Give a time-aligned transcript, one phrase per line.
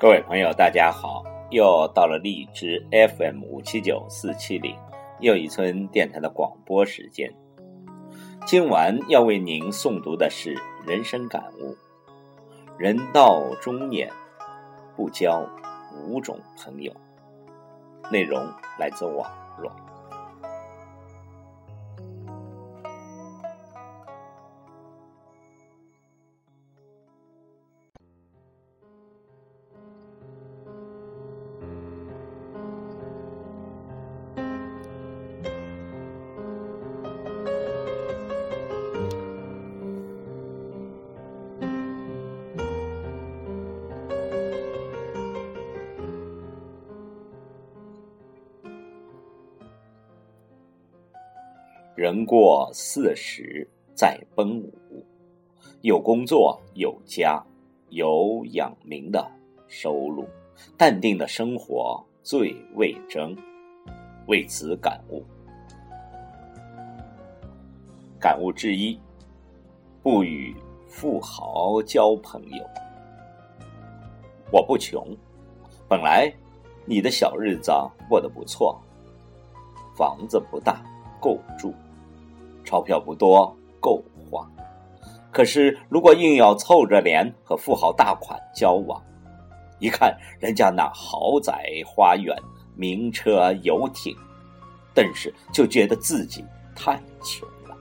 [0.00, 1.22] 各位朋友，大家好！
[1.50, 4.74] 又到了荔枝 FM 五七九四七零
[5.18, 7.30] 又一村电台的广播时间。
[8.46, 11.76] 今晚要为您诵读的是人生感悟：
[12.78, 14.10] 人到中年，
[14.96, 15.46] 不交
[16.08, 16.90] 五种朋友。
[18.10, 18.42] 内容
[18.78, 19.30] 来自网
[52.00, 55.04] 人过四十再奔五，
[55.82, 57.44] 有工作有家
[57.90, 59.30] 有养民的
[59.68, 60.26] 收入，
[60.78, 63.36] 淡定的生活最为真。
[64.28, 65.22] 为此感悟，
[68.18, 68.98] 感悟之一：
[70.02, 70.56] 不与
[70.88, 72.64] 富豪交朋友。
[74.50, 75.06] 我不穷，
[75.86, 76.32] 本来
[76.86, 77.70] 你的小日子
[78.08, 78.80] 过得不错，
[79.94, 80.82] 房子不大，
[81.20, 81.74] 够住。
[82.64, 84.48] 钞票不多，够花。
[85.32, 89.00] 可是，如果硬要凑着脸和富豪大款交往，
[89.78, 92.36] 一看人家那豪宅、花园、
[92.74, 94.16] 名车、游艇，
[94.92, 96.44] 顿时就觉得自己
[96.74, 97.76] 太穷了。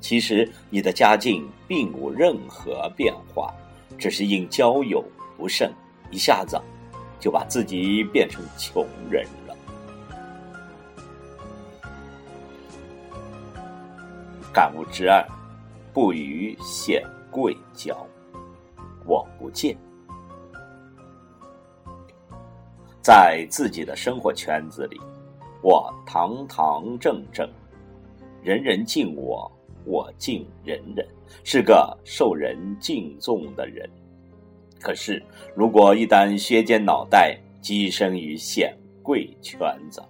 [0.00, 3.54] 其实，你的家境并无任何变化，
[3.98, 5.04] 只是因交友
[5.36, 5.70] 不慎，
[6.10, 6.60] 一下子
[7.20, 9.26] 就把自己变成穷人。
[14.52, 15.26] 感悟之二：
[15.92, 18.06] 不与显贵交。
[19.06, 19.76] 我不见，
[23.00, 25.00] 在自己的生活圈子里，
[25.62, 27.48] 我堂堂正正，
[28.42, 29.50] 人人敬我，
[29.84, 31.06] 我敬人人，
[31.42, 33.88] 是个受人敬重的人。
[34.80, 35.24] 可是，
[35.56, 39.58] 如果一旦削尖脑袋跻身于显贵圈
[39.90, 40.02] 子，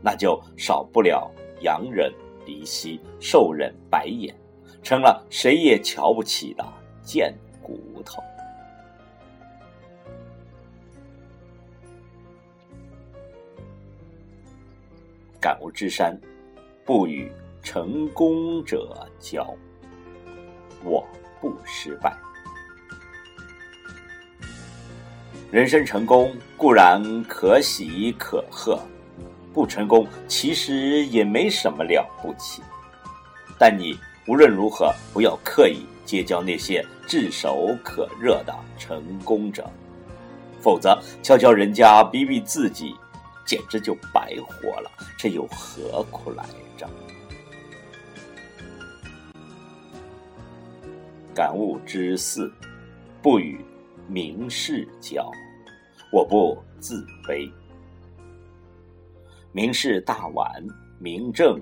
[0.00, 2.12] 那就少不了洋人。
[2.46, 4.34] 离析，受人白眼，
[4.82, 6.64] 成了谁也瞧不起的
[7.02, 8.22] 贱骨头。
[15.38, 16.18] 感悟之山，
[16.84, 17.30] 不与
[17.62, 19.54] 成功者交。
[20.82, 21.06] 我
[21.40, 22.16] 不失败。
[25.52, 28.80] 人生成功固然可喜可贺。
[29.56, 32.62] 不成功，其实也没什么了不起。
[33.58, 39.66] 但你无论如何不要刻意结交那些炙手可热的成功者，
[40.60, 42.94] 否则悄悄人家比比自己，
[43.46, 44.90] 简直就白活了。
[45.16, 46.44] 这又何苦来
[46.76, 46.86] 着？
[51.34, 52.52] 感悟之四：
[53.22, 53.58] 不与
[54.06, 55.30] 名士交，
[56.12, 57.50] 我不自卑。
[59.52, 60.64] 名士大腕，
[60.98, 61.58] 名正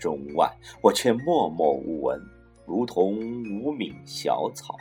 [0.00, 0.50] 中外，
[0.82, 2.20] 我却默默无闻，
[2.66, 3.16] 如同
[3.60, 4.76] 无名小草。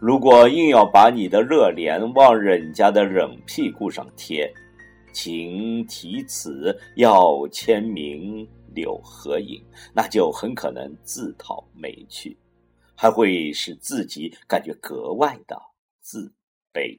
[0.00, 4.52] 如果硬要把你的热脸往人家的冷屁股上贴，
[5.12, 9.60] 请题词要签名留合影，
[9.92, 12.36] 那就很可能自讨没趣，
[12.94, 15.60] 还会使自己感觉格外的
[16.00, 16.32] 自
[16.72, 16.98] 卑。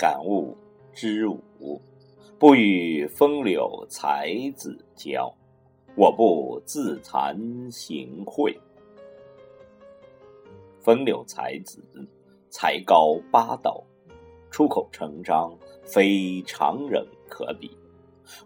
[0.00, 0.56] 感悟
[0.94, 1.78] 之五：
[2.38, 5.30] 不与风流才子交。
[5.94, 8.56] 我不自惭形秽。
[10.80, 11.84] 风流才子
[12.48, 13.84] 才高八斗，
[14.50, 15.54] 出口成章，
[15.84, 17.70] 非常人可比。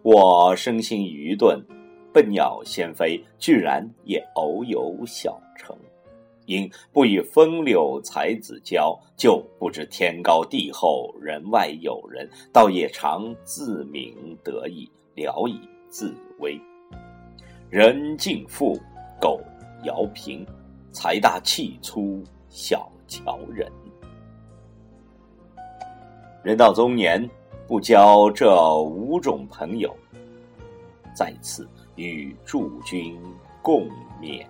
[0.03, 1.65] 我生性愚钝，
[2.13, 5.77] 笨鸟先飞，居然也偶有小成。
[6.47, 16.61] 因不与风流才子交，就不知天高地厚，人外有人，倒也常自鸣得意，聊以自慰。
[17.71, 18.79] 人敬富，
[19.21, 19.41] 狗
[19.85, 20.47] 摇贫，
[20.93, 23.71] 财大气粗，小瞧人。
[26.43, 27.29] 人到中年，
[27.67, 29.97] 不交这五种朋友，
[31.15, 31.67] 在此
[31.97, 33.19] 与诸君
[33.63, 33.89] 共
[34.21, 34.47] 勉。